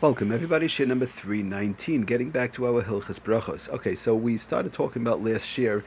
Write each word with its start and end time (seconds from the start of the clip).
Welcome, 0.00 0.32
everybody. 0.32 0.66
Shiur 0.66 0.86
number 0.86 1.04
319. 1.04 2.04
Getting 2.04 2.30
back 2.30 2.52
to 2.52 2.66
our 2.66 2.82
Hilchas 2.82 3.20
Brachos. 3.20 3.68
Okay, 3.68 3.94
so 3.94 4.14
we 4.14 4.38
started 4.38 4.72
talking 4.72 5.02
about 5.02 5.22
last 5.22 5.58
year 5.58 5.84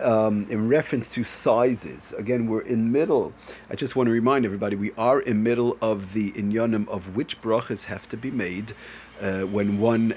um, 0.00 0.46
in 0.48 0.68
reference 0.68 1.12
to 1.14 1.24
sizes. 1.24 2.12
Again, 2.18 2.46
we're 2.46 2.60
in 2.62 2.92
middle. 2.92 3.32
I 3.70 3.74
just 3.74 3.96
want 3.96 4.06
to 4.06 4.12
remind 4.12 4.44
everybody 4.44 4.76
we 4.76 4.92
are 4.96 5.20
in 5.20 5.42
middle 5.42 5.76
of 5.80 6.12
the 6.12 6.32
inyanim 6.32 6.88
of 6.88 7.16
which 7.16 7.40
brachas 7.40 7.84
have 7.86 8.08
to 8.08 8.16
be 8.16 8.30
made 8.30 8.72
uh, 9.20 9.42
when 9.42 9.78
one, 9.78 10.10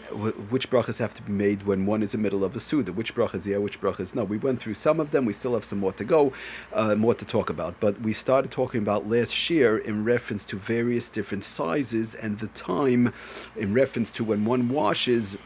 which 0.50 0.70
brachas 0.70 1.00
have 1.00 1.14
to 1.14 1.22
be 1.22 1.32
made 1.32 1.64
when 1.64 1.86
one 1.86 2.04
is 2.04 2.14
in 2.14 2.22
the 2.22 2.24
middle 2.24 2.44
of 2.44 2.56
a 2.56 2.60
suda, 2.60 2.92
which 2.92 3.16
brachas 3.16 3.46
yeah, 3.46 3.58
which 3.58 3.80
brachas 3.80 4.14
no. 4.14 4.24
We 4.24 4.38
went 4.38 4.60
through 4.60 4.74
some 4.74 5.00
of 5.00 5.12
them. 5.12 5.26
We 5.26 5.34
still 5.34 5.54
have 5.54 5.64
some 5.66 5.80
more 5.80 5.94
to 5.94 6.04
go, 6.04 6.34
uh, 6.74 6.96
more 6.96 7.14
to 7.16 7.26
talk 7.26 7.50
about. 7.50 7.80
But 7.80 8.02
we 8.02 8.14
started 8.14 8.52
talking 8.52 8.82
about 8.82 9.08
last 9.08 9.50
year 9.50 9.78
in 9.78 10.04
reference 10.04 10.44
to 10.46 10.58
various 10.58 11.10
different 11.10 11.44
sizes 11.44 12.16
and 12.16 12.40
the 12.40 12.48
time, 12.48 13.14
in 13.56 13.74
reference 13.74 14.12
to 14.14 14.24
when 14.24 14.46
one 14.46 14.70
washes 14.70 15.38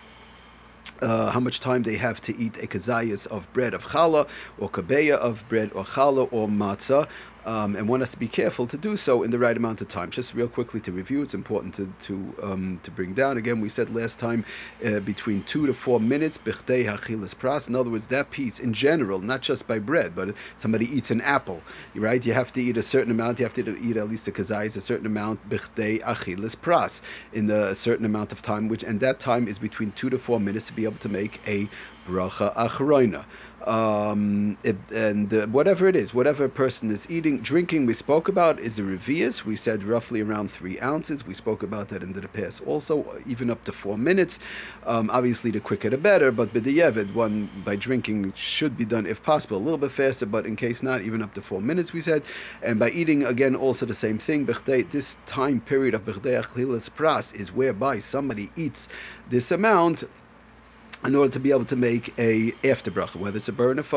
uh, 1.03 1.31
how 1.31 1.39
much 1.39 1.59
time 1.59 1.84
they 1.84 1.98
have 1.98 2.21
to 2.21 2.35
eat 2.38 2.57
a 2.57 2.67
kazayas 2.67 3.27
of 3.27 3.52
bread 3.53 3.73
of 3.73 3.88
challah 3.88 4.27
or 4.57 4.70
kabeya 4.70 5.16
of 5.16 5.48
bread 5.49 5.71
or 5.73 5.84
challah 5.84 6.27
or 6.31 6.48
matzah 6.48 7.07
um, 7.45 7.75
and 7.75 7.88
one 7.88 7.99
has 7.99 8.11
to 8.11 8.20
be 8.20 8.27
careful 8.27 8.67
to 8.67 8.77
do 8.77 8.95
so 8.95 9.23
in 9.23 9.31
the 9.31 9.39
right 9.39 9.55
amount 9.55 9.81
of 9.81 9.89
time. 9.89 10.09
Just 10.11 10.34
real 10.34 10.47
quickly 10.47 10.79
to 10.81 10.91
review, 10.91 11.21
it's 11.21 11.34
important 11.34 11.75
to 11.75 11.93
to, 12.01 12.35
um, 12.43 12.79
to 12.84 12.91
bring 12.91 13.13
down. 13.13 13.38
Again, 13.38 13.59
we 13.61 13.70
said 13.70 13.93
last 13.93 14.20
time 14.20 14.45
uh, 14.85 14.99
between 14.99 15.43
two 15.43 15.65
to 15.67 15.73
four 15.73 15.99
minutes. 15.99 16.37
Pras. 16.37 17.67
In 17.67 17.75
other 17.75 17.89
words, 17.89 18.07
that 18.07 18.31
piece 18.31 18.59
in 18.59 18.73
general, 18.73 19.20
not 19.20 19.41
just 19.41 19.67
by 19.67 19.79
bread, 19.79 20.15
but 20.15 20.35
somebody 20.57 20.85
eats 20.85 21.11
an 21.11 21.21
apple, 21.21 21.61
right? 21.95 22.25
You 22.25 22.34
have 22.34 22.53
to 22.53 22.61
eat 22.61 22.77
a 22.77 22.84
certain 22.84 23.11
amount. 23.11 23.39
You 23.39 23.45
have 23.45 23.53
to 23.55 23.77
eat 23.77 23.98
at 23.98 24.09
least 24.09 24.27
a 24.27 24.31
kazayis, 24.31 24.75
a 24.75 24.81
certain 24.81 25.05
amount. 25.05 25.49
Achilas 25.49 26.55
pras 26.55 27.01
in 27.31 27.49
a 27.49 27.75
certain 27.75 28.05
amount 28.05 28.31
of 28.31 28.41
time, 28.41 28.67
which 28.67 28.84
and 28.84 28.99
that 28.99 29.20
time 29.20 29.48
is 29.48 29.59
between 29.59 29.91
two 29.91 30.09
to 30.09 30.17
four 30.17 30.39
minutes 30.39 30.67
to 30.67 30.73
be 30.73 30.85
able 30.85 30.98
to 30.98 31.09
make 31.09 31.41
a 31.48 31.70
bracha 32.07 32.54
achroina 32.55 33.26
um, 33.65 34.57
it, 34.63 34.76
and 34.93 35.32
whatever 35.54 35.87
it 35.87 35.96
is, 35.96 36.13
whatever 36.13 36.46
a 36.46 36.49
person 36.49 36.91
is 36.91 37.09
eating, 37.09 37.40
drinking, 37.40 37.85
we 37.85 37.93
spoke 37.93 38.27
about 38.27 38.59
is 38.59 38.77
a 38.77 38.82
revius. 38.82 39.46
We 39.46 39.55
said 39.55 39.84
roughly 39.84 40.21
around 40.21 40.51
three 40.51 40.79
ounces. 40.81 41.26
We 41.26 41.34
spoke 41.34 41.63
about 41.63 41.87
that 41.90 42.04
in 42.04 42.13
the 42.13 42.27
past 42.27 42.62
also, 42.65 43.21
even 43.26 43.49
up 43.49 43.63
to 43.65 43.71
four 43.71 43.98
minutes. 43.98 44.40
Um, 44.85 45.09
obviously, 45.09 45.51
the 45.51 45.59
quicker 45.59 45.90
the 45.90 45.98
better, 45.98 46.31
but 46.31 46.54
b'diyevid, 46.54 47.13
one 47.13 47.49
by 47.63 47.76
drinking 47.76 48.34
should 48.35 48.77
be 48.77 48.85
done 48.85 49.05
if 49.05 49.24
possible 49.24 49.57
a 49.57 49.59
little 49.59 49.77
bit 49.77 49.91
faster, 49.91 50.26
but 50.26 50.46
in 50.46 50.55
case 50.55 50.84
not, 50.84 51.01
even 51.01 51.21
up 51.21 51.34
to 51.35 51.41
four 51.41 51.62
minutes, 51.62 51.93
we 51.93 52.01
said. 52.01 52.24
And 52.62 52.79
by 52.79 52.90
eating, 52.90 53.24
again, 53.24 53.55
also 53.55 53.85
the 53.85 53.93
same 53.93 54.18
thing. 54.18 54.46
This 54.46 55.18
time 55.26 55.62
period 55.62 55.93
of 55.93 56.05
b'chdei 56.05 56.43
pras 56.91 57.34
is 57.34 57.51
whereby 57.54 57.99
somebody 57.99 58.51
eats 58.55 58.90
this 59.29 59.51
amount 59.51 60.04
in 61.05 61.15
order 61.15 61.32
to 61.32 61.40
be 61.40 61.51
able 61.51 61.65
to 61.65 61.76
make 61.76 62.18
a 62.18 62.54
after 62.63 62.90
bracha, 62.90 63.18
whether 63.18 63.37
it's 63.37 63.49
a 63.49 63.54
burn 63.54 63.77
of 63.79 63.91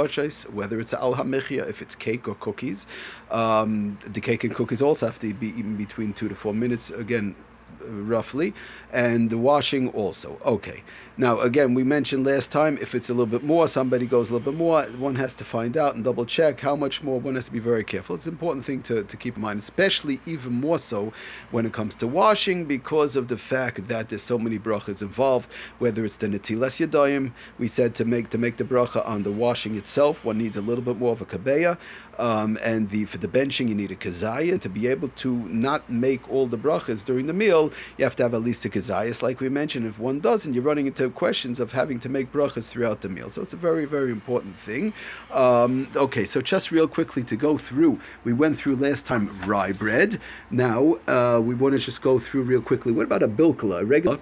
whether 0.53 0.81
it's 0.81 0.93
al 0.93 1.15
hamichia, 1.15 1.69
if 1.69 1.81
it's 1.81 1.95
cake 1.95 2.27
or 2.29 2.35
cookies. 2.35 2.87
Um, 3.31 3.99
the 4.05 4.21
cake 4.21 4.45
and 4.45 4.55
cookies 4.55 4.83
also 4.83 5.07
have 5.07 5.19
to 5.21 5.33
be 5.33 5.49
eaten 5.49 5.77
between 5.77 6.13
two 6.13 6.29
to 6.29 6.35
four 6.35 6.55
minutes. 6.55 6.91
Again, 6.91 7.37
roughly, 7.81 8.55
and 8.93 9.31
the 9.31 9.39
washing 9.39 9.89
also. 9.91 10.39
Okay. 10.45 10.83
Now, 11.19 11.41
again, 11.41 11.73
we 11.73 11.83
mentioned 11.83 12.27
last 12.27 12.53
time 12.53 12.77
if 12.79 12.95
it's 12.95 13.09
a 13.09 13.15
little 13.15 13.25
bit 13.25 13.43
more, 13.43 13.69
somebody 13.69 14.05
goes 14.05 14.29
a 14.29 14.35
little 14.35 14.53
bit 14.53 14.59
more, 14.59 14.83
one 14.83 15.15
has 15.15 15.35
to 15.37 15.45
find 15.45 15.75
out 15.75 15.95
and 15.95 16.05
double 16.05 16.27
check 16.27 16.61
how 16.61 16.77
much 16.77 17.03
more. 17.03 17.19
One 17.19 17.37
has 17.37 17.47
to 17.47 17.53
be 17.53 17.59
very 17.59 17.85
careful. 17.85 18.17
It's 18.17 18.27
an 18.27 18.33
important 18.33 18.67
thing 18.67 18.83
to, 18.83 19.03
to 19.03 19.17
keep 19.17 19.37
in 19.37 19.41
mind, 19.41 19.59
especially 19.61 20.21
even 20.27 20.53
more 20.53 20.79
so 20.79 21.15
when 21.51 21.65
it 21.65 21.73
comes 21.73 21.95
to 21.97 22.07
washing 22.07 22.67
because 22.67 23.17
of 23.17 23.29
the 23.29 23.39
fact 23.39 23.89
that 23.89 24.11
there's 24.11 24.21
so 24.21 24.39
many 24.39 24.59
brachas 24.59 25.01
involved, 25.01 25.51
whether 25.79 26.05
it's 26.05 26.19
the 26.19 26.27
netilas 26.27 26.87
yadayim, 26.87 27.33
we 27.59 27.67
said 27.67 27.95
to 27.95 28.05
make 28.05 28.29
to 28.31 28.37
make 28.37 28.59
the 28.59 28.65
bracha 28.65 29.07
on 29.09 29.23
the 29.23 29.33
washing 29.33 29.75
itself, 29.77 30.23
one 30.23 30.37
needs 30.37 30.57
a 30.57 30.61
little 30.61 30.85
bit 30.85 30.99
more 30.99 31.13
of 31.13 31.23
a 31.23 31.25
kabeya. 31.25 31.79
Um, 32.19 32.59
and 32.63 32.91
the 32.91 33.05
for 33.05 33.19
the 33.19 33.29
benching 33.29 33.69
you 33.69 33.75
need 33.75 33.91
a 33.91 33.97
kazaya 33.97 34.61
to 34.61 34.69
be 34.69 34.87
able 34.87 35.09
to 35.09 35.35
not 35.49 35.89
make 35.91 36.31
all 36.31 36.47
the 36.47 36.59
brachas 36.59 37.05
during 37.05 37.27
the 37.27 37.33
meal. 37.33 37.73
You 37.97 38.05
have 38.05 38.17
to 38.17 38.23
have 38.23 38.35
at 38.35 38.43
least 38.43 38.65
a 38.65 38.69
kazayas, 38.69 39.23
like 39.23 39.41
we 39.41 39.49
mentioned. 39.49 39.87
If 39.87 39.99
one 39.99 40.21
doesn't, 40.21 40.55
you're 40.55 40.63
running 40.63 40.87
into 40.87 41.09
questions 41.11 41.61
of 41.61 41.73
having 41.73 42.01
to 42.01 42.09
make 42.09 42.33
brachas 42.33 42.69
throughout 42.69 43.01
the 43.01 43.09
meal. 43.09 43.31
So 43.31 43.43
it's 43.43 43.53
a 43.53 43.57
very, 43.57 43.85
very 43.85 44.11
important 44.11 44.57
thing. 44.57 44.93
Um, 45.31 45.89
okay, 45.97 46.25
so 46.25 46.41
just 46.41 46.71
real 46.71 46.89
quickly 46.89 47.23
to 47.25 47.37
go 47.37 47.59
through, 47.59 48.01
we 48.25 48.33
went 48.33 48.57
through 48.57 48.77
last 48.77 49.07
time 49.07 49.31
rye 49.47 49.73
bread. 49.73 50.19
Now 50.51 50.97
uh, 51.07 51.41
we 51.43 51.55
want 51.55 51.73
to 51.73 51.79
just 51.79 52.03
go 52.03 52.19
through 52.19 52.43
real 52.43 52.63
quickly. 52.63 52.93
What 52.93 53.07
about 53.07 53.23
a 53.23 53.29
bilkala, 53.29 53.81
a 53.81 53.85
regular? 53.85 54.19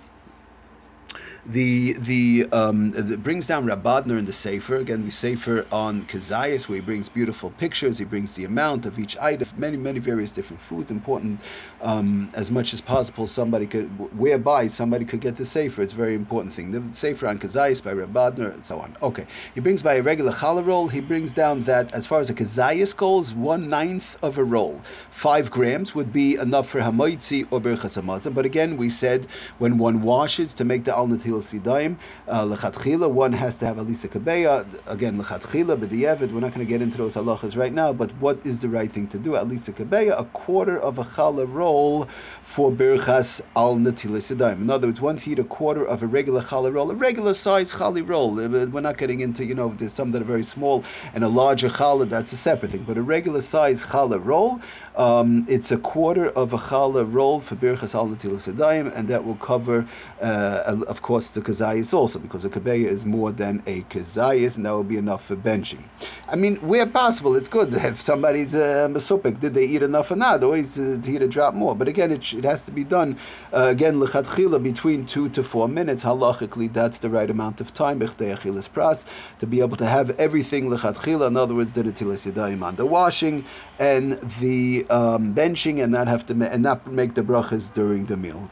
The 1.46 1.92
the, 1.94 2.48
um, 2.52 2.90
the 2.92 3.18
brings 3.18 3.46
down 3.46 3.66
Rav 3.66 3.82
Bodner 3.82 4.18
in 4.18 4.24
the 4.24 4.32
Sefer. 4.32 4.76
Again, 4.76 5.04
the 5.04 5.10
Sefer 5.10 5.66
on 5.70 6.06
Kazayas, 6.06 6.68
where 6.68 6.76
he 6.76 6.80
brings 6.80 7.10
beautiful 7.10 7.50
pictures. 7.50 7.98
He 7.98 8.04
brings 8.06 8.34
the 8.34 8.44
amount 8.44 8.86
of 8.86 8.98
each 8.98 9.18
item, 9.18 9.48
many 9.56 9.76
many 9.76 9.98
various 9.98 10.32
different 10.32 10.62
foods. 10.62 10.90
Important 10.90 11.40
um, 11.82 12.30
as 12.34 12.50
much 12.50 12.72
as 12.72 12.80
possible. 12.80 13.26
Somebody 13.26 13.66
could 13.66 13.88
whereby 14.18 14.68
somebody 14.68 15.04
could 15.04 15.20
get 15.20 15.36
the 15.36 15.44
Sefer. 15.44 15.82
It's 15.82 15.92
a 15.92 15.96
very 15.96 16.14
important 16.14 16.54
thing. 16.54 16.70
The 16.70 16.96
Sefer 16.96 17.26
on 17.26 17.38
Kazayas 17.38 17.84
by 17.84 17.92
Rav 17.92 18.08
Bodner 18.08 18.54
and 18.54 18.64
so 18.64 18.80
on. 18.80 18.96
Okay, 19.02 19.26
he 19.54 19.60
brings 19.60 19.82
by 19.82 19.94
a 19.94 20.02
regular 20.02 20.32
challah 20.32 20.64
roll. 20.64 20.88
He 20.88 21.00
brings 21.00 21.34
down 21.34 21.64
that 21.64 21.92
as 21.92 22.06
far 22.06 22.20
as 22.20 22.30
a 22.30 22.34
Kazayas 22.34 22.96
goes, 22.96 23.34
one 23.34 23.68
ninth 23.68 24.16
of 24.22 24.38
a 24.38 24.44
roll, 24.44 24.80
five 25.10 25.50
grams 25.50 25.94
would 25.94 26.10
be 26.10 26.36
enough 26.36 26.68
for 26.70 26.80
Hamoitzi 26.80 27.46
or 27.50 27.60
Hamazon. 27.60 28.32
But 28.32 28.46
again, 28.46 28.76
we 28.76 28.88
said 28.88 29.26
when 29.58 29.76
one 29.76 30.00
washes 30.00 30.54
to 30.54 30.64
make 30.64 30.84
the 30.84 30.96
al 30.96 31.06
Natilas 31.06 31.33
Yidayim, 31.38 31.96
uh, 32.28 32.44
lechatchila, 32.44 33.10
one 33.10 33.32
has 33.32 33.56
to 33.58 33.66
have 33.66 33.78
at 33.78 33.86
least 33.86 34.04
a 34.04 34.08
kabeya. 34.08 34.66
Again, 34.86 35.18
lechatchila, 35.20 35.78
but 35.78 36.32
we're 36.32 36.40
not 36.40 36.54
going 36.54 36.66
to 36.66 36.70
get 36.70 36.82
into 36.82 36.98
those 36.98 37.14
halachas 37.14 37.56
right 37.56 37.72
now, 37.72 37.92
but 37.92 38.10
what 38.20 38.44
is 38.44 38.60
the 38.60 38.68
right 38.68 38.90
thing 38.90 39.06
to 39.08 39.18
do? 39.18 39.36
At 39.36 39.48
least 39.48 39.68
a 39.68 39.72
kabeya, 39.72 40.18
a 40.18 40.24
quarter 40.24 40.78
of 40.78 40.98
a 40.98 41.04
challah 41.04 41.46
roll 41.52 42.08
for 42.42 42.70
birchas 42.70 43.40
al 43.56 43.76
natilis 43.76 44.34
yidayim. 44.34 44.62
In 44.62 44.70
other 44.70 44.88
words, 44.88 45.00
once 45.00 45.26
you 45.26 45.32
eat 45.32 45.38
a 45.38 45.44
quarter 45.44 45.84
of 45.84 46.02
a 46.02 46.06
regular 46.06 46.42
challah 46.42 46.72
roll, 46.72 46.90
a 46.90 46.94
regular 46.94 47.34
size 47.34 47.74
challah 47.74 48.06
roll, 48.08 48.38
uh, 48.40 48.66
we're 48.66 48.80
not 48.80 48.98
getting 48.98 49.20
into, 49.20 49.44
you 49.44 49.54
know, 49.54 49.68
there's 49.76 49.92
some 49.92 50.12
that 50.12 50.22
are 50.22 50.26
very 50.26 50.42
small 50.42 50.84
and 51.14 51.24
a 51.24 51.28
larger 51.28 51.68
challah, 51.68 52.08
that's 52.08 52.32
a 52.32 52.36
separate 52.36 52.70
thing, 52.72 52.84
but 52.84 52.96
a 52.96 53.02
regular 53.02 53.40
size 53.40 53.84
challah 53.84 54.24
roll, 54.24 54.60
um, 54.96 55.44
it's 55.48 55.70
a 55.72 55.78
quarter 55.78 56.28
of 56.30 56.52
a 56.52 56.58
challah 56.58 57.04
roll 57.12 57.40
for 57.40 57.56
birchas 57.56 57.94
al 57.94 58.08
natilis 58.08 58.52
yidayim, 58.52 58.94
and 58.96 59.08
that 59.08 59.24
will 59.24 59.34
cover, 59.36 59.86
uh, 60.20 60.82
of 60.86 61.02
course, 61.02 61.23
the 61.30 61.40
kazayas 61.40 61.92
also, 61.94 62.18
because 62.18 62.44
a 62.44 62.50
kabeya 62.50 62.86
is 62.86 63.04
more 63.06 63.32
than 63.32 63.62
a 63.66 63.82
kazayas, 63.82 64.56
and 64.56 64.66
that 64.66 64.72
will 64.72 64.84
be 64.84 64.96
enough 64.96 65.24
for 65.24 65.36
benching. 65.36 65.82
I 66.28 66.36
mean, 66.36 66.56
where 66.56 66.86
possible, 66.86 67.36
it's 67.36 67.48
good 67.48 67.74
if 67.74 68.00
somebody's 68.00 68.54
a 68.54 68.84
uh, 68.84 68.88
masupik. 68.88 69.40
Did 69.40 69.54
they 69.54 69.64
eat 69.64 69.82
enough 69.82 70.10
or 70.10 70.16
not? 70.16 70.42
Always 70.42 70.78
uh, 70.78 70.98
to 71.02 71.28
drop 71.28 71.54
more. 71.54 71.74
But 71.74 71.88
again, 71.88 72.10
it, 72.12 72.32
it 72.34 72.44
has 72.44 72.64
to 72.64 72.70
be 72.70 72.84
done 72.84 73.16
uh, 73.52 73.68
again 73.70 73.96
lechatchila 74.00 74.62
between 74.62 75.06
two 75.06 75.28
to 75.30 75.42
four 75.42 75.68
minutes. 75.68 76.04
Halachically, 76.04 76.72
that's 76.72 76.98
the 76.98 77.10
right 77.10 77.30
amount 77.30 77.60
of 77.60 77.72
time. 77.72 78.00
pras 78.00 79.04
to 79.38 79.46
be 79.46 79.60
able 79.60 79.76
to 79.76 79.86
have 79.86 80.10
everything 80.18 80.64
lechatchila. 80.70 81.28
In 81.28 81.36
other 81.36 81.54
words, 81.54 81.72
the 81.72 81.82
netilas 81.82 82.30
yadayim 82.30 82.62
on 82.62 82.76
the 82.76 82.86
washing 82.86 83.44
and 83.78 84.12
the 84.40 84.86
um, 84.90 85.34
benching, 85.34 85.82
and 85.82 85.92
not 85.92 86.08
have 86.08 86.26
to 86.26 86.34
and 86.52 86.62
not 86.62 86.86
make 86.86 87.14
the 87.14 87.22
brachas 87.22 87.72
during 87.72 88.06
the 88.06 88.16
meal. 88.16 88.50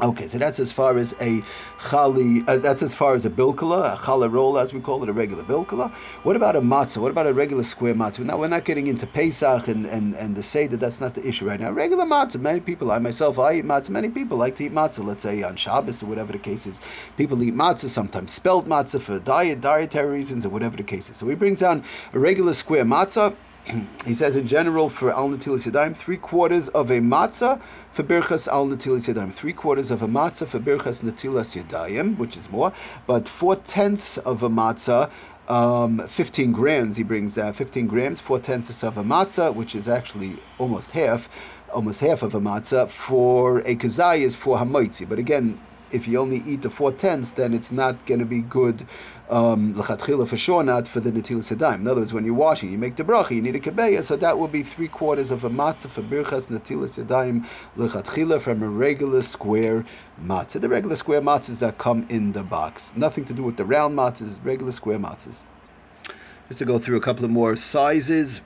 Okay, 0.00 0.28
so 0.28 0.38
that's 0.38 0.60
as 0.60 0.70
far 0.70 0.96
as 0.96 1.12
a 1.20 1.42
chali. 1.80 2.48
Uh, 2.48 2.58
that's 2.58 2.84
as 2.84 2.94
far 2.94 3.14
as 3.14 3.26
a 3.26 3.30
bilkala, 3.30 3.94
a 3.94 3.96
challah 3.96 4.30
roll, 4.30 4.56
as 4.56 4.72
we 4.72 4.78
call 4.78 5.02
it, 5.02 5.08
a 5.08 5.12
regular 5.12 5.42
bilkala. 5.42 5.92
What 6.22 6.36
about 6.36 6.54
a 6.54 6.60
matzah? 6.60 6.98
What 6.98 7.10
about 7.10 7.26
a 7.26 7.34
regular 7.34 7.64
square 7.64 7.94
matzah? 7.94 8.20
Now 8.20 8.38
we're 8.38 8.46
not 8.46 8.64
getting 8.64 8.86
into 8.86 9.08
Pesach 9.08 9.66
and 9.66 9.86
and 9.86 10.14
and 10.14 10.36
the 10.36 10.66
that 10.68 10.78
that's 10.78 11.00
not 11.00 11.14
the 11.14 11.26
issue 11.26 11.48
right 11.48 11.58
now. 11.58 11.72
Regular 11.72 12.04
matzah. 12.04 12.40
Many 12.40 12.60
people, 12.60 12.92
I 12.92 13.00
myself, 13.00 13.40
I 13.40 13.54
eat 13.54 13.64
matzah. 13.64 13.90
Many 13.90 14.08
people 14.08 14.38
like 14.38 14.54
to 14.56 14.66
eat 14.66 14.72
matzah. 14.72 15.04
Let's 15.04 15.24
say 15.24 15.42
on 15.42 15.56
Shabbos 15.56 16.00
or 16.04 16.06
whatever 16.06 16.32
the 16.32 16.38
case 16.38 16.64
is. 16.64 16.80
People 17.16 17.42
eat 17.42 17.56
matzah 17.56 17.88
sometimes 17.88 18.30
spelled 18.30 18.68
matzah 18.68 19.00
for 19.00 19.18
diet, 19.18 19.60
dietary 19.60 20.12
reasons, 20.12 20.46
or 20.46 20.50
whatever 20.50 20.76
the 20.76 20.84
case 20.84 21.10
is. 21.10 21.16
So 21.16 21.26
he 21.28 21.34
brings 21.34 21.58
down 21.58 21.82
a 22.12 22.20
regular 22.20 22.52
square 22.52 22.84
matzah 22.84 23.34
he 24.06 24.14
says 24.14 24.36
in 24.36 24.46
general 24.46 24.88
for 24.88 25.12
al 25.12 25.28
natilis 25.28 25.70
yadayim, 25.70 25.96
three 25.96 26.16
quarters 26.16 26.68
of 26.68 26.90
a 26.90 27.00
matzah 27.00 27.60
for 27.90 28.02
birchas 28.02 28.48
al 28.48 28.66
natilis 28.66 29.12
yadayim, 29.12 29.32
three 29.32 29.52
quarters 29.52 29.90
of 29.90 30.02
a 30.02 30.08
matzah 30.08 30.46
for 30.46 30.58
birchas 30.58 31.02
natilas 31.02 31.60
yadayim, 31.60 32.16
which 32.16 32.36
is 32.36 32.50
more, 32.50 32.72
but 33.06 33.28
four 33.28 33.56
tenths 33.56 34.18
of 34.18 34.42
a 34.42 34.48
matzah. 34.48 35.10
Um, 35.48 36.06
15 36.06 36.52
grams, 36.52 36.98
he 36.98 37.02
brings 37.02 37.38
uh, 37.38 37.52
15 37.52 37.86
grams, 37.86 38.20
four 38.20 38.38
tenths 38.38 38.82
of 38.82 38.98
a 38.98 39.02
matzah, 39.02 39.54
which 39.54 39.74
is 39.74 39.88
actually 39.88 40.36
almost 40.58 40.90
half, 40.90 41.30
almost 41.72 42.00
half 42.00 42.22
of 42.22 42.34
a 42.34 42.40
matzah, 42.40 42.90
for 42.90 43.60
a 43.60 43.74
kazayas 43.74 44.36
for 44.36 44.58
hamaitzi. 44.58 45.08
But 45.08 45.18
again, 45.18 45.58
if 45.90 46.08
you 46.08 46.18
only 46.18 46.42
eat 46.46 46.62
the 46.62 46.70
four 46.70 46.92
tenths, 46.92 47.32
then 47.32 47.54
it's 47.54 47.72
not 47.72 48.04
going 48.06 48.20
to 48.20 48.26
be 48.26 48.40
good 48.40 48.86
um, 49.30 49.74
for 49.74 50.36
sure, 50.36 50.62
not 50.62 50.88
for 50.88 51.00
the 51.00 51.10
Natilas 51.10 51.54
Yadayim. 51.54 51.80
In 51.80 51.88
other 51.88 52.00
words, 52.00 52.12
when 52.12 52.24
you're 52.24 52.34
washing, 52.34 52.70
you 52.70 52.78
make 52.78 52.96
the 52.96 53.04
bracha, 53.04 53.32
you 53.32 53.42
need 53.42 53.56
a 53.56 53.60
kebeya, 53.60 54.02
so 54.02 54.16
that 54.16 54.38
will 54.38 54.48
be 54.48 54.62
three 54.62 54.88
quarters 54.88 55.30
of 55.30 55.44
a 55.44 55.50
matzah 55.50 55.88
for 55.88 56.02
birchas 56.02 56.48
Natilas 56.48 57.02
Yadayim 57.02 57.46
lechatchila 57.76 58.40
from 58.40 58.62
a 58.62 58.68
regular 58.68 59.22
square 59.22 59.84
matzah. 60.22 60.60
The 60.60 60.68
regular 60.68 60.96
square 60.96 61.20
matzahs 61.20 61.58
that 61.58 61.78
come 61.78 62.06
in 62.08 62.32
the 62.32 62.42
box. 62.42 62.94
Nothing 62.96 63.24
to 63.26 63.34
do 63.34 63.42
with 63.42 63.56
the 63.56 63.64
round 63.64 63.96
matzahs, 63.96 64.44
regular 64.44 64.72
square 64.72 64.98
matzahs. 64.98 65.44
Just 66.48 66.58
to 66.60 66.64
go 66.64 66.78
through 66.78 66.96
a 66.96 67.00
couple 67.00 67.24
of 67.24 67.30
more 67.30 67.56
sizes 67.56 68.40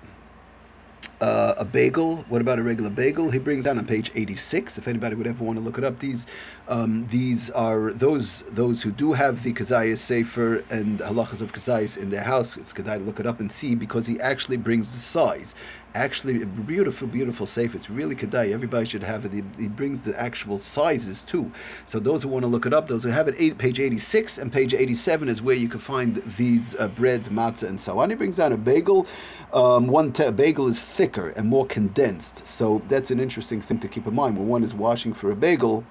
uh, 1.22 1.54
a 1.56 1.64
bagel. 1.64 2.16
What 2.28 2.40
about 2.40 2.58
a 2.58 2.64
regular 2.64 2.90
bagel? 2.90 3.30
He 3.30 3.38
brings 3.38 3.64
down 3.64 3.78
on 3.78 3.86
page 3.86 4.10
86. 4.12 4.76
If 4.76 4.88
anybody 4.88 5.14
would 5.14 5.28
ever 5.28 5.44
want 5.44 5.56
to 5.56 5.64
look 5.64 5.78
it 5.78 5.84
up, 5.84 6.00
these 6.00 6.26
um, 6.66 7.06
these 7.06 7.48
are 7.50 7.92
those 7.92 8.42
those 8.50 8.82
who 8.82 8.90
do 8.90 9.12
have 9.12 9.44
the 9.44 9.52
Kazayas 9.52 9.98
Sefer 9.98 10.64
and 10.68 10.98
halachas 10.98 11.40
of 11.40 11.52
Kazayas 11.52 11.96
in 11.96 12.10
their 12.10 12.24
house. 12.24 12.56
It's 12.56 12.72
good 12.72 12.86
to 12.86 12.96
look 12.96 13.20
it 13.20 13.26
up 13.26 13.38
and 13.38 13.52
see 13.52 13.76
because 13.76 14.08
he 14.08 14.18
actually 14.20 14.56
brings 14.56 14.90
the 14.90 14.98
size 14.98 15.54
actually 15.94 16.44
beautiful, 16.44 17.06
beautiful 17.08 17.46
safe. 17.46 17.74
It's 17.74 17.90
really 17.90 18.14
kedai. 18.14 18.52
Everybody 18.52 18.86
should 18.86 19.02
have 19.02 19.24
it. 19.24 19.32
He, 19.32 19.42
he, 19.58 19.68
brings 19.68 20.02
the 20.02 20.18
actual 20.20 20.58
sizes 20.58 21.22
too. 21.22 21.50
So 21.86 21.98
those 21.98 22.22
who 22.22 22.28
want 22.28 22.44
to 22.44 22.46
look 22.46 22.66
it 22.66 22.72
up, 22.72 22.88
those 22.88 23.04
who 23.04 23.10
have 23.10 23.28
it, 23.28 23.34
eight, 23.38 23.58
page 23.58 23.80
86 23.80 24.38
and 24.38 24.52
page 24.52 24.74
87 24.74 25.28
is 25.28 25.42
where 25.42 25.56
you 25.56 25.68
can 25.68 25.80
find 25.80 26.16
these 26.16 26.74
uh, 26.76 26.88
breads, 26.88 27.28
matzah, 27.28 27.68
and 27.68 27.80
so 27.80 27.98
on. 27.98 28.10
He 28.10 28.16
brings 28.16 28.36
down 28.36 28.52
a 28.52 28.56
bagel. 28.56 29.06
Um, 29.52 29.86
one 29.86 30.12
te- 30.12 30.30
bagel 30.30 30.66
is 30.66 30.82
thicker 30.82 31.30
and 31.30 31.48
more 31.48 31.66
condensed. 31.66 32.46
So 32.46 32.82
that's 32.88 33.10
an 33.10 33.20
interesting 33.20 33.60
thing 33.60 33.78
to 33.80 33.88
keep 33.88 34.06
in 34.06 34.14
mind. 34.14 34.38
When 34.38 34.48
one 34.48 34.64
is 34.64 34.74
washing 34.74 35.12
for 35.12 35.30
a 35.30 35.36
bagel, 35.36 35.84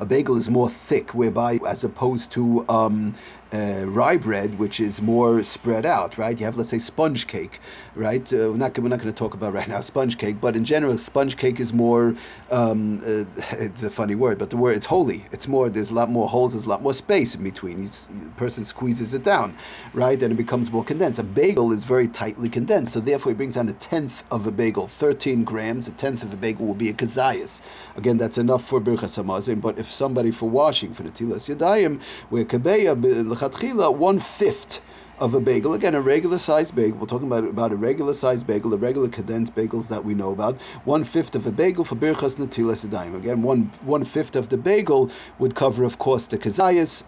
a 0.00 0.04
bagel 0.04 0.36
is 0.36 0.50
more 0.50 0.68
thick, 0.68 1.14
whereby 1.14 1.58
as 1.66 1.84
opposed 1.84 2.32
to 2.32 2.68
um, 2.68 3.14
uh, 3.52 3.84
rye 3.86 4.16
bread, 4.16 4.58
which 4.58 4.80
is 4.80 5.02
more 5.02 5.42
spread 5.42 5.84
out, 5.84 6.16
right? 6.16 6.38
You 6.38 6.46
have, 6.46 6.56
let's 6.56 6.70
say, 6.70 6.78
sponge 6.78 7.26
cake, 7.26 7.60
right? 7.94 8.32
Uh, 8.32 8.50
we're 8.50 8.56
not, 8.56 8.78
we're 8.78 8.88
not 8.88 8.98
going 8.98 9.12
to 9.12 9.18
talk 9.18 9.34
about 9.34 9.52
right 9.58 9.68
now 9.68 9.80
sponge 9.80 10.18
cake, 10.18 10.40
but 10.40 10.56
in 10.56 10.64
general, 10.64 10.96
sponge 10.98 11.36
cake 11.36 11.60
is 11.60 11.72
more, 11.72 12.16
um, 12.50 13.00
uh, 13.00 13.24
it's 13.52 13.82
a 13.82 13.90
funny 13.90 14.14
word, 14.14 14.38
but 14.38 14.50
the 14.50 14.56
word, 14.56 14.76
it's 14.76 14.86
holy. 14.86 15.24
It's 15.32 15.48
more, 15.48 15.68
there's 15.68 15.90
a 15.90 15.94
lot 15.94 16.10
more 16.10 16.28
holes, 16.28 16.52
there's 16.52 16.64
a 16.64 16.68
lot 16.68 16.82
more 16.82 16.94
space 16.94 17.34
in 17.34 17.44
between. 17.44 17.84
The 17.84 18.30
person 18.36 18.64
squeezes 18.64 19.12
it 19.12 19.22
down, 19.22 19.56
right? 19.92 20.20
And 20.22 20.32
it 20.32 20.36
becomes 20.36 20.70
more 20.70 20.84
condensed. 20.84 21.18
A 21.18 21.22
bagel 21.22 21.72
is 21.72 21.84
very 21.84 22.08
tightly 22.08 22.48
condensed, 22.48 22.94
so 22.94 23.00
therefore 23.00 23.32
it 23.32 23.36
brings 23.36 23.56
down 23.56 23.68
a 23.68 23.74
tenth 23.74 24.24
of 24.30 24.46
a 24.46 24.50
bagel, 24.50 24.86
13 24.86 25.44
grams, 25.44 25.88
a 25.88 25.92
tenth 25.92 26.22
of 26.22 26.32
a 26.32 26.36
bagel 26.36 26.66
will 26.66 26.74
be 26.74 26.88
a 26.88 26.94
kazayas. 26.94 27.60
Again, 27.96 28.16
that's 28.16 28.38
enough 28.38 28.64
for 28.64 28.80
birchas 28.80 29.22
hamazon, 29.22 29.60
but 29.60 29.78
if 29.78 29.92
somebody 29.92 30.30
for 30.30 30.48
washing, 30.48 30.94
for 30.94 31.02
the 31.02 31.10
tilas 31.10 31.54
yadayim, 31.54 32.00
where 32.30 32.44
kabeya, 32.44 33.41
lechatchila 33.42 33.94
one 33.94 34.20
fifth 34.20 34.80
of 35.18 35.34
a 35.34 35.40
bagel. 35.40 35.74
Again, 35.74 35.94
a 35.94 36.00
regular 36.00 36.38
sized 36.38 36.74
bagel. 36.74 36.98
We're 36.98 37.06
talking 37.06 37.26
about, 37.26 37.44
about 37.44 37.72
a 37.72 37.76
regular 37.76 38.14
sized 38.14 38.46
bagel, 38.46 38.70
the 38.70 38.78
regular 38.78 39.08
condensed 39.08 39.54
bagels 39.54 39.88
that 39.88 40.04
we 40.04 40.14
know 40.14 40.30
about. 40.30 40.60
One 40.84 41.04
fifth 41.04 41.34
of 41.34 41.46
a 41.46 41.50
bagel 41.50 41.84
for 41.84 41.96
birchas 41.96 42.36
natilas. 42.36 42.84
Again, 43.16 43.42
one 43.42 43.70
one 43.82 44.04
fifth 44.04 44.36
of 44.36 44.48
the 44.48 44.56
bagel 44.56 45.10
would 45.38 45.54
cover, 45.54 45.84
of 45.84 45.98
course, 45.98 46.26
the 46.26 46.38
kazayas, 46.38 47.02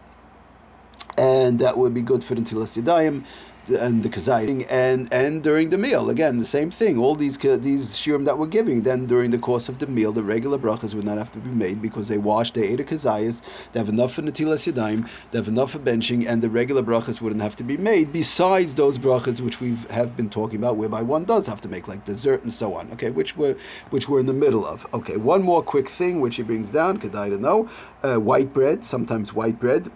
and 1.17 1.59
that 1.59 1.77
would 1.79 1.95
be 1.95 2.03
good 2.03 2.25
for 2.25 2.35
the 2.35 2.43
sedayim 2.43 3.25
and 3.69 4.03
the 4.03 4.11
kazaying 4.11 4.67
and 4.69 5.11
and 5.13 5.43
during 5.43 5.71
the 5.71 5.79
meal 5.79 6.11
again 6.11 6.39
the 6.39 6.45
same 6.45 6.71
thing. 6.71 6.99
All 6.99 7.15
these 7.15 7.39
these 7.39 7.93
shiurim 7.93 8.25
that 8.27 8.39
we're 8.39 8.47
giving 8.47 8.83
then 8.83 9.07
during 9.07 9.31
the 9.31 9.39
course 9.39 9.69
of 9.69 9.79
the 9.79 9.87
meal 9.87 10.13
the 10.13 10.23
regular 10.23 10.59
brachas 10.59 10.95
would 10.95 11.05
not 11.05 11.17
have 11.17 11.33
to 11.33 11.39
be 11.39 11.51
made 11.51 11.81
because 11.81 12.09
they 12.09 12.19
washed 12.19 12.55
they 12.55 12.69
ate 12.69 12.81
a 12.81 12.85
kazayas 12.85 13.43
they 13.73 13.81
have 13.81 13.89
enough 13.89 14.13
for 14.13 14.23
natilas 14.23 14.71
yadayim 14.71 15.09
they 15.31 15.39
have 15.39 15.49
enough 15.49 15.71
for 15.71 15.79
benching 15.79 16.27
and 16.29 16.43
the 16.43 16.51
regular 16.51 16.83
brachas 16.83 17.21
wouldn't 17.21 17.41
have 17.41 17.57
to 17.57 17.65
be 17.65 17.77
made 17.77 18.13
besides 18.13 18.75
those 18.75 18.99
brachas 18.99 19.41
which 19.41 19.61
we 19.61 19.77
have 19.91 20.17
been 20.17 20.29
talking 20.29 20.59
about 20.59 20.77
whereby 20.77 21.01
one 21.01 21.25
does 21.25 21.47
have 21.47 21.61
to 21.61 21.69
make 21.69 21.89
like 21.89 22.05
dessert 22.05 22.43
and 22.43 22.53
so 22.53 22.75
on 22.75 22.91
okay 22.93 23.11
which 23.11 23.37
we're 23.37 23.57
which 23.91 24.09
we're 24.09 24.21
in 24.21 24.27
the 24.27 24.33
middle 24.33 24.67
of. 24.67 24.87
Okay 24.93 25.17
one 25.17 25.43
more 25.43 25.63
quick 25.63 25.89
thing 25.89 26.21
which 26.21 26.37
he 26.37 26.43
brings 26.43 26.71
down 26.71 26.99
kedai 26.99 27.31
to 27.31 27.39
know 27.39 27.69
uh, 28.03 28.17
white 28.17 28.53
bread 28.53 28.85
sometimes 28.85 29.33
white 29.33 29.59
bread 29.59 29.91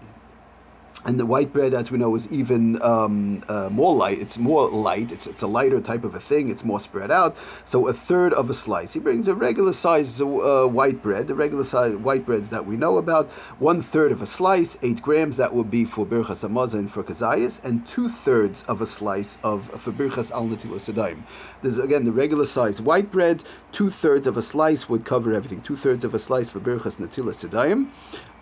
and 1.08 1.18
the 1.18 1.24
white 1.24 1.54
bread, 1.54 1.72
as 1.72 1.90
we 1.90 1.96
know, 1.96 2.14
is 2.16 2.30
even 2.30 2.80
um, 2.82 3.42
uh, 3.48 3.70
more 3.70 3.94
light. 3.94 4.18
It's 4.18 4.36
more 4.36 4.68
light. 4.68 5.10
It's, 5.10 5.26
it's 5.26 5.40
a 5.40 5.46
lighter 5.46 5.80
type 5.80 6.04
of 6.04 6.14
a 6.14 6.20
thing. 6.20 6.50
It's 6.50 6.66
more 6.66 6.78
spread 6.78 7.10
out. 7.10 7.34
So 7.64 7.88
a 7.88 7.94
third 7.94 8.34
of 8.34 8.50
a 8.50 8.54
slice. 8.54 8.92
He 8.92 9.00
brings 9.00 9.26
a 9.26 9.34
regular 9.34 9.72
size 9.72 10.20
uh, 10.20 10.66
white 10.66 11.02
bread, 11.02 11.26
the 11.26 11.34
regular 11.34 11.64
size 11.64 11.96
white 11.96 12.26
breads 12.26 12.50
that 12.50 12.66
we 12.66 12.76
know 12.76 12.98
about. 12.98 13.30
One 13.58 13.80
third 13.80 14.12
of 14.12 14.20
a 14.20 14.26
slice, 14.26 14.76
eight 14.82 15.00
grams. 15.00 15.38
That 15.38 15.54
would 15.54 15.70
be 15.70 15.86
for 15.86 16.04
birchas 16.04 16.46
hamazon 16.46 16.90
for 16.90 17.02
kazayas, 17.02 17.64
and 17.64 17.86
two 17.86 18.10
thirds 18.10 18.62
of 18.64 18.82
a 18.82 18.86
slice 18.86 19.38
of 19.42 19.70
for 19.80 19.92
birchas 19.92 20.30
al 20.30 20.46
natilas 20.46 21.16
There's 21.62 21.78
again 21.78 22.04
the 22.04 22.12
regular 22.12 22.44
size 22.44 22.82
white 22.82 23.10
bread. 23.10 23.44
Two 23.72 23.88
thirds 23.88 24.26
of 24.26 24.36
a 24.36 24.42
slice 24.42 24.90
would 24.90 25.06
cover 25.06 25.32
everything. 25.32 25.62
Two 25.62 25.76
thirds 25.76 26.04
of 26.04 26.12
a 26.12 26.18
slice 26.18 26.50
for 26.50 26.60
birchas 26.60 26.98
natilas 26.98 27.40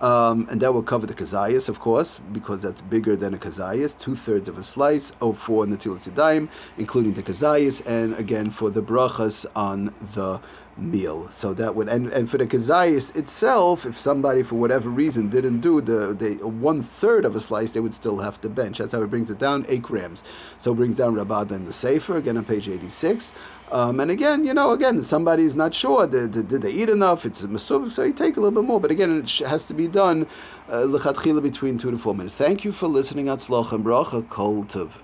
um, 0.00 0.46
and 0.50 0.60
that 0.60 0.72
will 0.72 0.82
cover 0.82 1.06
the 1.06 1.14
kazayas, 1.14 1.68
of 1.68 1.80
course, 1.80 2.20
because 2.32 2.62
that's 2.62 2.82
bigger 2.82 3.16
than 3.16 3.34
a 3.34 3.38
kazayas. 3.38 3.98
Two 3.98 4.16
thirds 4.16 4.48
of 4.48 4.58
a 4.58 4.62
slice 4.62 5.12
of 5.20 5.38
four 5.38 5.64
natilas 5.64 6.08
yadayim, 6.08 6.48
including 6.76 7.14
the 7.14 7.22
kazayas, 7.22 7.84
and 7.86 8.14
again 8.14 8.50
for 8.50 8.70
the 8.70 8.82
brachas 8.82 9.46
on 9.54 9.94
the 10.14 10.40
meal. 10.76 11.30
So 11.30 11.54
that 11.54 11.74
would 11.74 11.88
and, 11.88 12.08
and 12.10 12.28
for 12.30 12.38
the 12.38 12.46
kazayas 12.46 13.14
itself, 13.16 13.86
if 13.86 13.98
somebody 13.98 14.42
for 14.42 14.56
whatever 14.56 14.88
reason 14.88 15.28
didn't 15.28 15.60
do 15.60 15.80
the, 15.80 16.14
the 16.14 16.46
one 16.46 16.82
third 16.82 17.24
of 17.24 17.34
a 17.34 17.40
slice, 17.40 17.72
they 17.72 17.80
would 17.80 17.94
still 17.94 18.18
have 18.18 18.40
to 18.42 18.48
bench. 18.48 18.78
That's 18.78 18.92
how 18.92 19.02
it 19.02 19.10
brings 19.10 19.30
it 19.30 19.38
down, 19.38 19.64
eight 19.68 19.82
grams. 19.82 20.22
So 20.58 20.74
brings 20.74 20.96
down 20.96 21.14
Rabada 21.14 21.52
and 21.52 21.66
the 21.66 21.72
Sefer 21.72 22.16
again 22.16 22.36
on 22.36 22.44
page 22.44 22.68
eighty 22.68 22.88
six. 22.88 23.32
Um, 23.72 23.98
and 23.98 24.12
again, 24.12 24.44
you 24.44 24.54
know, 24.54 24.70
again, 24.70 25.02
somebody's 25.02 25.56
not 25.56 25.74
sure. 25.74 26.06
Did, 26.06 26.30
did, 26.30 26.48
did 26.48 26.62
they 26.62 26.70
eat 26.70 26.88
enough? 26.88 27.26
It's 27.26 27.42
a 27.42 27.48
masub, 27.48 27.90
so 27.90 28.04
you 28.04 28.12
take 28.12 28.36
a 28.36 28.40
little 28.40 28.62
bit 28.62 28.66
more. 28.66 28.80
But 28.80 28.92
again, 28.92 29.18
it 29.18 29.28
has 29.38 29.66
to 29.66 29.74
be 29.74 29.88
done 29.88 30.28
uh, 30.68 30.86
between 30.86 31.76
two 31.76 31.90
to 31.90 31.98
four 31.98 32.14
minutes. 32.14 32.36
Thank 32.36 32.64
you 32.64 32.70
for 32.70 32.86
listening. 32.86 33.26
Atzloch 33.26 33.72
and 33.72 33.84
bracha 33.84 34.28
kol 34.28 34.64
tov. 34.64 35.00